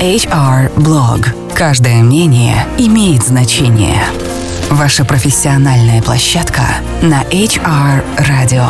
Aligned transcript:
HR 0.00 0.70
Blog. 0.76 1.26
Каждое 1.54 2.02
мнение 2.02 2.66
имеет 2.76 3.22
значение. 3.22 4.02
Ваша 4.68 5.06
профессиональная 5.06 6.02
площадка 6.02 6.60
на 7.00 7.22
HR 7.22 8.04
Radio. 8.18 8.66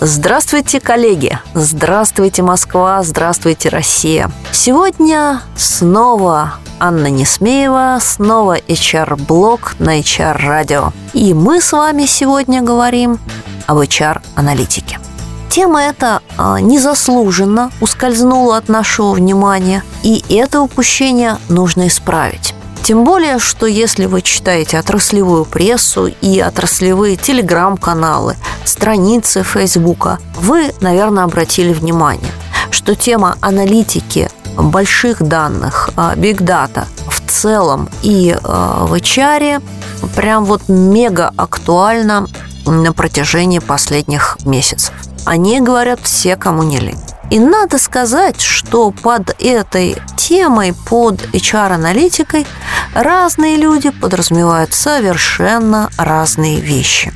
Здравствуйте, 0.00 0.80
коллеги! 0.80 1.38
Здравствуйте, 1.52 2.42
Москва! 2.42 3.02
Здравствуйте, 3.02 3.68
Россия! 3.68 4.30
Сегодня 4.52 5.42
снова 5.54 6.54
Анна 6.80 7.08
Несмеева, 7.08 7.98
снова 8.00 8.56
HR-блог 8.56 9.74
на 9.78 10.00
HR-радио. 10.00 10.92
И 11.12 11.34
мы 11.34 11.60
с 11.60 11.72
вами 11.72 12.06
сегодня 12.06 12.62
говорим 12.62 13.18
об 13.66 13.78
HR-аналитике. 13.78 14.98
Тема 15.56 15.84
эта 15.84 16.20
а, 16.36 16.60
незаслуженно 16.60 17.70
ускользнула 17.80 18.58
от 18.58 18.68
нашего 18.68 19.12
внимания, 19.12 19.82
и 20.02 20.22
это 20.28 20.60
упущение 20.60 21.38
нужно 21.48 21.86
исправить. 21.86 22.52
Тем 22.82 23.04
более, 23.04 23.38
что 23.38 23.64
если 23.64 24.04
вы 24.04 24.20
читаете 24.20 24.78
отраслевую 24.78 25.46
прессу 25.46 26.08
и 26.20 26.40
отраслевые 26.40 27.16
телеграм-каналы, 27.16 28.36
страницы 28.66 29.42
Фейсбука, 29.42 30.18
вы, 30.34 30.74
наверное, 30.82 31.24
обратили 31.24 31.72
внимание, 31.72 32.30
что 32.70 32.94
тема 32.94 33.38
аналитики 33.40 34.28
больших 34.58 35.22
данных, 35.22 35.88
биг 36.18 36.42
дата 36.42 36.86
в 37.08 37.30
целом 37.30 37.88
и 38.02 38.36
а, 38.44 38.84
в 38.84 38.92
HR 38.92 39.62
прям 40.14 40.44
вот 40.44 40.68
мега 40.68 41.32
актуальна 41.34 42.26
на 42.66 42.92
протяжении 42.92 43.60
последних 43.60 44.36
месяцев. 44.44 44.92
О 45.26 45.36
ней 45.36 45.60
говорят 45.60 45.98
все, 46.00 46.36
кому 46.36 46.62
не 46.62 46.78
лень. 46.78 47.00
И 47.30 47.40
надо 47.40 47.78
сказать, 47.78 48.40
что 48.40 48.92
под 48.92 49.34
этой 49.40 49.96
темой, 50.16 50.72
под 50.88 51.20
HR-аналитикой 51.34 52.46
разные 52.94 53.56
люди 53.56 53.90
подразумевают 53.90 54.72
совершенно 54.72 55.90
разные 55.98 56.60
вещи. 56.60 57.12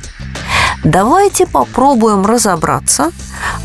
Давайте 0.83 1.47
попробуем 1.47 2.25
разобраться, 2.25 3.11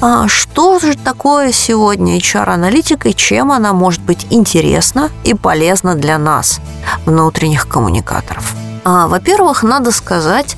а, 0.01 0.29
что 0.29 0.79
же 0.79 0.95
такое 0.97 1.51
сегодня 1.51 2.17
HR-аналитика 2.19 3.09
и 3.09 3.15
чем 3.15 3.51
она 3.51 3.73
может 3.73 4.03
быть 4.03 4.27
интересна 4.31 5.11
и 5.25 5.35
полезна 5.35 5.97
для 5.97 6.19
нас, 6.19 6.61
внутренних 7.05 7.67
коммуникаторов. 7.67 8.55
А, 8.89 9.09
во-первых, 9.09 9.65
надо 9.65 9.91
сказать, 9.91 10.57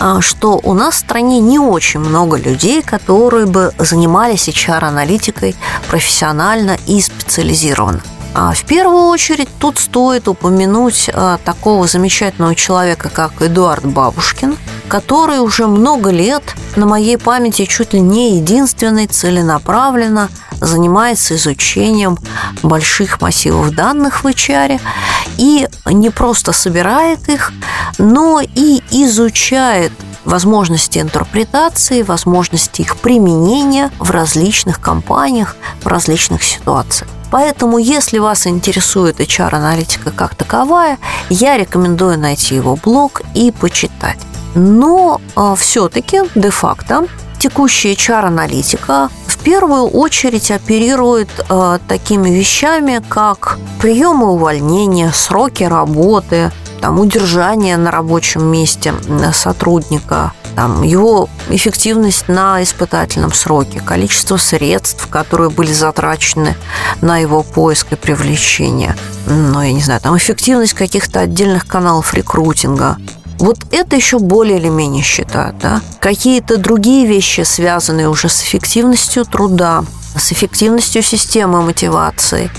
а, 0.00 0.20
что 0.20 0.58
у 0.64 0.74
нас 0.74 0.94
в 0.94 0.98
стране 0.98 1.38
не 1.38 1.60
очень 1.60 2.00
много 2.00 2.36
людей, 2.36 2.82
которые 2.82 3.46
бы 3.46 3.72
занимались 3.78 4.48
HR-аналитикой 4.48 5.54
профессионально 5.88 6.76
и 6.88 7.00
специализированно. 7.00 8.00
А 8.34 8.52
в 8.52 8.64
первую 8.64 9.04
очередь 9.04 9.48
тут 9.60 9.78
стоит 9.78 10.26
упомянуть 10.26 11.08
такого 11.44 11.86
замечательного 11.86 12.56
человека, 12.56 13.10
как 13.10 13.40
Эдуард 13.40 13.86
Бабушкин, 13.86 14.56
который 14.88 15.38
уже 15.38 15.66
много 15.66 16.10
лет 16.10 16.42
на 16.76 16.86
моей 16.86 17.18
памяти 17.18 17.66
чуть 17.66 17.92
ли 17.92 18.00
не 18.00 18.36
единственный 18.36 19.06
целенаправленно 19.06 20.28
занимается 20.60 21.36
изучением 21.36 22.18
больших 22.62 23.20
массивов 23.20 23.74
данных 23.74 24.24
в 24.24 24.26
HR 24.26 24.80
и 25.36 25.68
не 25.86 26.10
просто 26.10 26.52
собирает 26.52 27.28
их, 27.28 27.52
но 27.98 28.40
и 28.40 28.82
изучает 28.90 29.92
возможности 30.24 30.98
интерпретации, 30.98 32.02
возможности 32.02 32.82
их 32.82 32.96
применения 32.96 33.90
в 33.98 34.10
различных 34.10 34.80
компаниях, 34.80 35.56
в 35.82 35.86
различных 35.86 36.42
ситуациях. 36.42 37.08
Поэтому, 37.30 37.78
если 37.78 38.18
вас 38.18 38.46
интересует 38.46 39.20
HR-аналитика 39.20 40.10
как 40.10 40.34
таковая, 40.34 40.98
я 41.28 41.56
рекомендую 41.56 42.18
найти 42.18 42.54
его 42.54 42.76
блог 42.76 43.22
и 43.34 43.50
почитать. 43.50 44.18
Но 44.58 45.20
э, 45.36 45.54
все-таки 45.56 46.22
де-факто 46.34 47.06
текущая 47.38 47.94
HR-аналитика 47.94 49.08
в 49.26 49.38
первую 49.38 49.86
очередь 49.86 50.50
оперирует 50.50 51.28
э, 51.48 51.78
такими 51.86 52.30
вещами, 52.30 53.00
как 53.08 53.56
приемы 53.80 54.32
увольнения, 54.32 55.12
сроки 55.12 55.62
работы, 55.62 56.50
там, 56.80 56.98
удержание 56.98 57.76
на 57.76 57.92
рабочем 57.92 58.44
месте 58.46 58.92
сотрудника, 59.32 60.32
там, 60.56 60.82
его 60.82 61.28
эффективность 61.50 62.26
на 62.26 62.60
испытательном 62.60 63.32
сроке, 63.32 63.80
количество 63.80 64.36
средств, 64.36 65.06
которые 65.06 65.50
были 65.50 65.72
затрачены 65.72 66.56
на 67.00 67.18
его 67.18 67.44
поиск 67.44 67.92
и 67.92 67.96
привлечение, 67.96 68.96
ну, 69.26 69.62
я 69.62 69.72
не 69.72 69.82
знаю, 69.82 70.00
там, 70.00 70.16
эффективность 70.16 70.74
каких-то 70.74 71.20
отдельных 71.20 71.66
каналов 71.66 72.12
рекрутинга, 72.14 72.96
вот 73.38 73.58
это 73.70 73.96
еще 73.96 74.18
более 74.18 74.58
или 74.58 74.68
менее 74.68 75.02
считают, 75.02 75.58
да. 75.58 75.80
Какие-то 76.00 76.56
другие 76.56 77.06
вещи, 77.06 77.42
связанные 77.42 78.08
уже 78.08 78.28
с 78.28 78.42
эффективностью 78.42 79.24
труда, 79.24 79.84
с 80.16 80.32
эффективностью 80.32 81.02
системы 81.02 81.62
мотивации, 81.62 82.50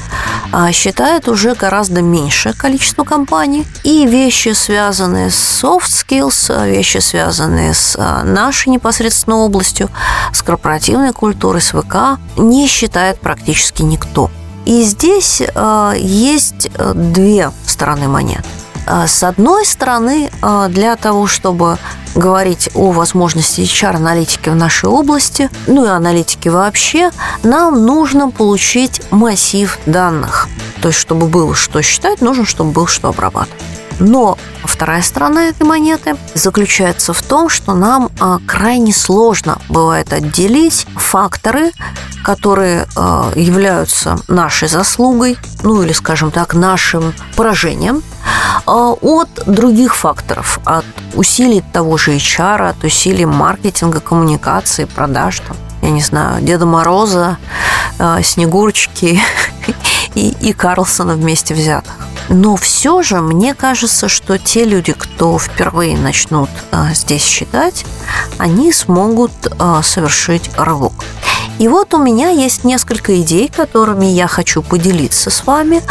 а, 0.51 0.71
считают 0.71 1.27
уже 1.27 1.55
гораздо 1.55 2.01
меньшее 2.01 2.53
количество 2.53 3.03
компаний. 3.03 3.65
И 3.83 4.05
вещи, 4.05 4.53
связанные 4.53 5.29
с 5.31 5.63
soft 5.63 5.87
skills, 5.87 6.67
вещи, 6.67 6.99
связанные 6.99 7.73
с 7.73 7.95
а, 7.97 8.23
нашей 8.23 8.69
непосредственно 8.69 9.37
областью, 9.37 9.89
с 10.33 10.41
корпоративной 10.41 11.13
культурой, 11.13 11.61
с 11.61 11.71
ВК, 11.71 12.19
не 12.37 12.67
считает 12.67 13.19
практически 13.19 13.81
никто. 13.81 14.29
И 14.65 14.83
здесь 14.83 15.41
э, 15.41 15.93
есть 15.97 16.69
две 16.93 17.51
стороны 17.65 18.07
монеты. 18.07 18.45
А, 18.89 19.05
с 19.05 19.23
одной 19.23 19.67
стороны, 19.67 20.31
а, 20.41 20.67
для 20.67 20.95
того, 20.95 21.27
чтобы 21.27 21.77
говорить 22.15 22.71
о 22.73 22.91
возможности 22.91 23.61
HR-аналитики 23.61 24.49
в 24.49 24.55
нашей 24.55 24.89
области, 24.89 25.51
ну 25.67 25.85
и 25.85 25.89
аналитики 25.89 26.49
вообще, 26.49 27.11
нам 27.43 27.85
нужно 27.85 28.31
получить 28.31 29.03
массив 29.11 29.77
данных. 29.85 30.47
То 30.81 30.87
есть, 30.87 30.99
чтобы 30.99 31.27
было 31.27 31.53
что 31.53 31.83
считать, 31.83 32.21
нужно, 32.21 32.45
чтобы 32.45 32.71
было 32.71 32.87
что 32.87 33.09
обрабатывать. 33.09 33.61
Но 33.99 34.39
вторая 34.63 35.03
сторона 35.03 35.49
этой 35.49 35.67
монеты 35.67 36.15
заключается 36.33 37.13
в 37.13 37.21
том, 37.21 37.47
что 37.47 37.75
нам 37.75 38.09
а, 38.19 38.39
крайне 38.47 38.91
сложно 38.91 39.59
бывает 39.69 40.13
отделить 40.13 40.87
факторы, 40.95 41.71
которые 42.23 42.85
являются 43.35 44.19
нашей 44.27 44.67
заслугой, 44.67 45.37
ну 45.63 45.81
или, 45.83 45.93
скажем 45.93 46.31
так, 46.31 46.53
нашим 46.53 47.13
поражением, 47.35 48.03
от 48.69 49.29
других 49.45 49.95
факторов, 49.95 50.59
от 50.65 50.85
усилий 51.15 51.63
того 51.73 51.97
же 51.97 52.15
HR, 52.15 52.69
от 52.69 52.83
усилий 52.83 53.25
маркетинга, 53.25 53.99
коммуникации, 53.99 54.85
продаж, 54.85 55.39
там, 55.39 55.57
я 55.81 55.89
не 55.89 56.01
знаю, 56.01 56.41
Деда 56.41 56.65
Мороза, 56.65 57.37
Снегурочки 58.23 59.19
и, 60.15 60.29
и 60.41 60.53
Карлсона 60.53 61.15
вместе 61.15 61.53
взятых. 61.53 61.95
Но 62.29 62.55
все 62.55 63.01
же 63.01 63.21
мне 63.21 63.55
кажется, 63.55 64.07
что 64.07 64.37
те 64.37 64.63
люди, 64.63 64.93
кто 64.93 65.39
впервые 65.39 65.97
начнут 65.97 66.49
а, 66.71 66.93
здесь 66.93 67.25
считать, 67.25 67.85
они 68.37 68.71
смогут 68.71 69.31
а, 69.57 69.81
совершить 69.81 70.51
рывок. 70.55 70.93
И 71.59 71.67
вот 71.67 71.93
у 71.93 71.97
меня 71.97 72.29
есть 72.29 72.63
несколько 72.63 73.21
идей, 73.21 73.51
которыми 73.53 74.05
я 74.05 74.27
хочу 74.27 74.61
поделиться 74.63 75.29
с 75.29 75.45
вами 75.45 75.81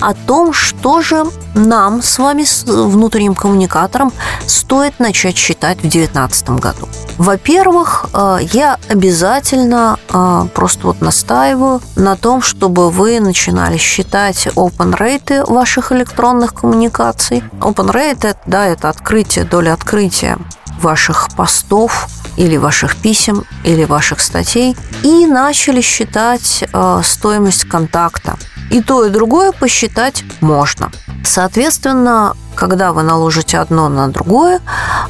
о 0.00 0.14
том, 0.14 0.52
что 0.54 1.02
же 1.02 1.24
нам 1.54 2.02
с 2.02 2.18
вами, 2.18 2.44
с 2.44 2.64
внутренним 2.64 3.34
коммуникатором, 3.34 4.12
стоит 4.46 4.98
начать 4.98 5.36
считать 5.36 5.78
в 5.78 5.82
2019 5.82 6.50
году. 6.50 6.88
Во-первых, 7.18 8.06
э, 8.14 8.38
я 8.52 8.78
обязательно 8.88 9.98
э, 10.08 10.46
просто 10.54 10.86
вот 10.86 11.02
настаиваю 11.02 11.82
на 11.96 12.16
том, 12.16 12.40
чтобы 12.40 12.90
вы 12.90 13.20
начинали 13.20 13.76
считать 13.76 14.46
open 14.56 14.96
rate 14.96 15.44
ваших 15.52 15.92
электронных 15.92 16.54
коммуникаций. 16.54 17.44
Open 17.60 17.92
rate, 17.92 18.36
да, 18.46 18.66
это 18.66 18.88
открытие, 18.88 19.44
доля 19.44 19.74
открытия 19.74 20.38
ваших 20.80 21.28
постов 21.36 22.08
или 22.36 22.56
ваших 22.56 22.96
писем, 22.96 23.44
или 23.64 23.84
ваших 23.84 24.20
статей, 24.20 24.76
и 25.02 25.26
начали 25.26 25.80
считать 25.80 26.64
э, 26.72 27.00
стоимость 27.04 27.64
контакта. 27.64 28.36
И 28.70 28.80
то, 28.82 29.04
и 29.04 29.10
другое 29.10 29.52
посчитать 29.52 30.24
можно. 30.40 30.90
Соответственно, 31.24 32.36
когда 32.54 32.92
вы 32.92 33.02
наложите 33.02 33.58
одно 33.58 33.88
на 33.88 34.08
другое, 34.08 34.60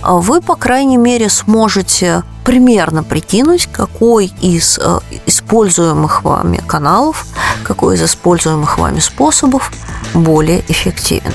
вы, 0.02 0.40
по 0.40 0.56
крайней 0.56 0.96
мере, 0.96 1.28
сможете 1.28 2.22
примерно 2.44 3.02
прикинуть, 3.02 3.68
какой 3.70 4.32
из 4.40 4.78
э, 4.78 4.98
используемых 5.26 6.24
вами 6.24 6.62
каналов, 6.66 7.26
какой 7.64 7.96
из 7.96 8.02
используемых 8.02 8.78
вами 8.78 8.98
способов 8.98 9.70
более 10.14 10.60
эффективен. 10.68 11.32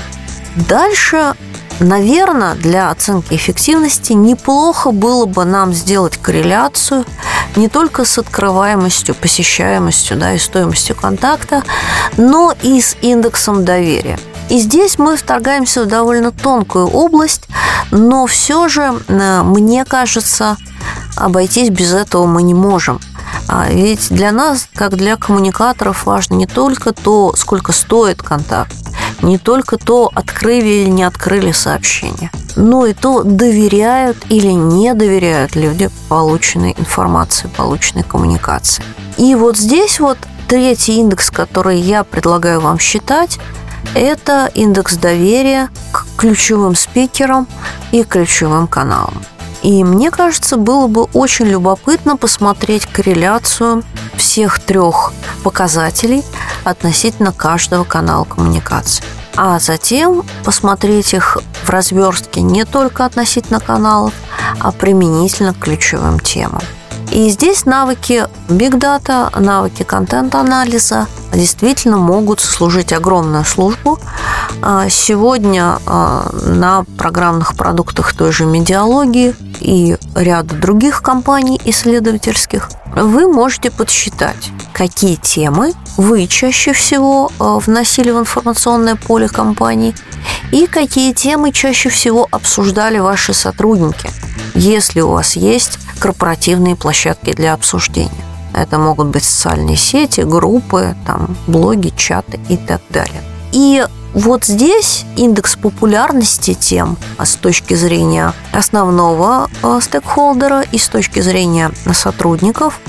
Дальше 0.56 1.34
Наверное, 1.80 2.54
для 2.54 2.90
оценки 2.90 3.34
эффективности 3.34 4.14
неплохо 4.14 4.92
было 4.92 5.26
бы 5.26 5.44
нам 5.44 5.74
сделать 5.74 6.16
корреляцию 6.16 7.04
не 7.54 7.68
только 7.68 8.04
с 8.04 8.18
открываемостью, 8.18 9.14
посещаемостью 9.14 10.16
да, 10.16 10.32
и 10.32 10.38
стоимостью 10.38 10.96
контакта, 10.96 11.62
но 12.16 12.54
и 12.62 12.80
с 12.80 12.96
индексом 13.02 13.64
доверия. 13.64 14.18
И 14.48 14.58
здесь 14.58 14.98
мы 14.98 15.16
вторгаемся 15.16 15.82
в 15.82 15.86
довольно 15.86 16.30
тонкую 16.30 16.86
область, 16.86 17.48
но 17.90 18.26
все 18.26 18.68
же, 18.68 19.02
э, 19.08 19.42
мне 19.42 19.84
кажется, 19.84 20.56
обойтись 21.16 21.70
без 21.70 21.92
этого 21.92 22.26
мы 22.26 22.42
не 22.42 22.54
можем. 22.54 23.00
А 23.48 23.68
ведь 23.68 24.08
для 24.10 24.32
нас, 24.32 24.68
как 24.74 24.96
для 24.96 25.16
коммуникаторов, 25.16 26.06
важно 26.06 26.34
не 26.34 26.46
только 26.46 26.92
то, 26.92 27.34
сколько 27.36 27.72
стоит 27.72 28.22
контакт, 28.22 28.74
не 29.22 29.38
только 29.38 29.78
то, 29.78 30.10
открыли 30.14 30.66
или 30.66 30.90
не 30.90 31.04
открыли 31.04 31.52
сообщение, 31.52 32.30
но 32.56 32.86
и 32.86 32.92
то, 32.92 33.22
доверяют 33.22 34.16
или 34.28 34.48
не 34.48 34.94
доверяют 34.94 35.56
люди 35.56 35.90
полученной 36.08 36.74
информации, 36.78 37.48
полученной 37.56 38.04
коммуникации. 38.04 38.84
И 39.16 39.34
вот 39.34 39.56
здесь 39.56 40.00
вот 40.00 40.18
третий 40.48 40.98
индекс, 40.98 41.30
который 41.30 41.80
я 41.80 42.04
предлагаю 42.04 42.60
вам 42.60 42.78
считать, 42.78 43.38
это 43.94 44.50
индекс 44.54 44.96
доверия 44.96 45.70
к 45.92 46.06
ключевым 46.16 46.74
спикерам 46.74 47.46
и 47.92 48.04
ключевым 48.04 48.66
каналам. 48.66 49.22
И 49.62 49.82
мне 49.82 50.10
кажется, 50.10 50.56
было 50.56 50.86
бы 50.86 51.04
очень 51.12 51.46
любопытно 51.46 52.16
посмотреть 52.16 52.86
корреляцию 52.86 53.82
всех 54.16 54.60
трех 54.60 55.12
показателей 55.42 56.24
относительно 56.70 57.32
каждого 57.32 57.84
канала 57.84 58.24
коммуникации. 58.24 59.04
А 59.36 59.58
затем 59.58 60.24
посмотреть 60.44 61.12
их 61.14 61.38
в 61.64 61.70
разверстке 61.70 62.40
не 62.40 62.64
только 62.64 63.04
относительно 63.04 63.60
каналов, 63.60 64.14
а 64.60 64.72
применительно 64.72 65.52
к 65.52 65.58
ключевым 65.58 66.20
темам. 66.20 66.62
И 67.12 67.28
здесь 67.30 67.66
навыки 67.66 68.26
Big 68.48 68.72
Data, 68.72 69.38
навыки 69.38 69.84
контент-анализа 69.84 71.06
действительно 71.32 71.98
могут 71.98 72.40
служить 72.40 72.92
огромную 72.92 73.44
службу. 73.44 73.98
А, 74.62 74.88
сегодня 74.88 75.78
а, 75.86 76.30
на 76.46 76.84
программных 76.98 77.54
продуктах 77.54 78.12
той 78.12 78.32
же 78.32 78.44
медиалогии 78.44 79.34
и 79.60 79.96
ряда 80.14 80.54
других 80.56 81.02
компаний 81.02 81.60
исследовательских 81.64 82.68
вы 82.94 83.32
можете 83.32 83.70
подсчитать, 83.70 84.50
какие 84.76 85.14
темы 85.14 85.72
вы 85.96 86.26
чаще 86.26 86.74
всего 86.74 87.32
а, 87.38 87.58
вносили 87.58 88.10
в 88.10 88.18
информационное 88.18 88.94
поле 88.94 89.26
компании 89.26 89.94
и 90.52 90.66
какие 90.66 91.14
темы 91.14 91.50
чаще 91.50 91.88
всего 91.88 92.28
обсуждали 92.30 92.98
ваши 92.98 93.32
сотрудники, 93.32 94.10
если 94.54 95.00
у 95.00 95.12
вас 95.12 95.34
есть 95.34 95.78
корпоративные 95.98 96.76
площадки 96.76 97.32
для 97.32 97.54
обсуждения. 97.54 98.10
Это 98.52 98.78
могут 98.78 99.06
быть 99.06 99.24
социальные 99.24 99.78
сети, 99.78 100.20
группы, 100.20 100.94
там, 101.06 101.34
блоги, 101.46 101.90
чаты 101.96 102.38
и 102.50 102.58
так 102.58 102.82
далее. 102.90 103.22
И 103.52 103.82
вот 104.12 104.44
здесь 104.44 105.04
индекс 105.16 105.56
популярности 105.56 106.54
тем 106.54 106.96
а 107.18 107.26
с 107.26 107.34
точки 107.34 107.74
зрения 107.74 108.32
основного 108.52 109.50
а, 109.62 109.80
стейкхолдера 109.80 110.62
и 110.62 110.76
с 110.76 110.88
точки 110.88 111.20
зрения 111.20 111.70
сотрудников 111.92 112.80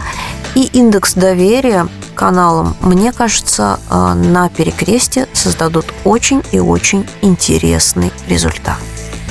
и 0.55 0.63
индекс 0.73 1.13
доверия 1.13 1.87
каналам, 2.15 2.75
мне 2.81 3.11
кажется, 3.11 3.79
а, 3.89 4.13
на 4.13 4.49
перекресте 4.49 5.27
создадут 5.33 5.85
очень 6.03 6.43
и 6.51 6.59
очень 6.59 7.07
интересный 7.21 8.11
результат. 8.27 8.77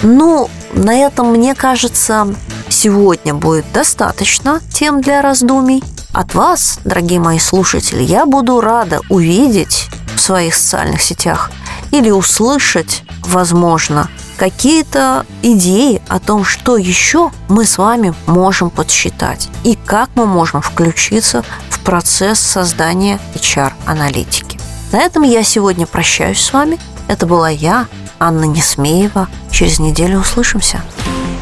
Ну, 0.02 0.48
на 0.72 0.94
этом, 0.94 1.32
мне 1.32 1.54
кажется, 1.54 2.34
сегодня 2.68 3.34
будет 3.34 3.64
достаточно 3.72 4.60
тем 4.72 5.00
для 5.00 5.22
раздумий. 5.22 5.82
От 6.12 6.34
вас, 6.34 6.78
дорогие 6.84 7.20
мои 7.20 7.38
слушатели, 7.38 8.02
я 8.02 8.26
буду 8.26 8.60
рада 8.60 9.00
увидеть 9.08 9.88
в 10.14 10.20
своих 10.20 10.54
социальных 10.54 11.02
сетях 11.02 11.50
или 11.90 12.10
услышать, 12.10 13.02
возможно, 13.22 14.08
какие-то 14.36 15.26
идеи 15.42 16.00
о 16.08 16.18
том, 16.18 16.44
что 16.44 16.76
еще 16.76 17.30
мы 17.48 17.64
с 17.64 17.78
вами 17.78 18.14
можем 18.26 18.70
подсчитать 18.70 19.48
и 19.64 19.76
как 19.86 20.10
мы 20.14 20.26
можем 20.26 20.62
включиться 20.62 21.44
в 21.70 21.80
процесс 21.80 22.38
создания 22.38 23.18
HR-аналитики. 23.34 24.58
На 24.92 24.98
этом 24.98 25.22
я 25.22 25.42
сегодня 25.42 25.86
прощаюсь 25.86 26.40
с 26.40 26.52
вами. 26.52 26.78
Это 27.08 27.26
была 27.26 27.48
я, 27.48 27.86
Анна 28.18 28.44
Несмеева. 28.44 29.28
Через 29.50 29.78
неделю 29.78 30.20
услышимся. 30.20 30.82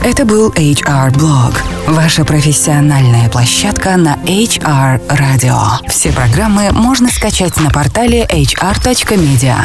Это 0.02 0.26
был 0.26 0.50
HR 0.50 1.12
Blog, 1.14 1.54
ваша 1.86 2.26
профессиональная 2.26 3.30
площадка 3.30 3.96
на 3.96 4.16
HR 4.24 5.00
Radio. 5.08 5.58
Все 5.88 6.12
программы 6.12 6.72
можно 6.72 7.08
скачать 7.08 7.58
на 7.58 7.70
портале 7.70 8.26
hr.media. 8.26 9.56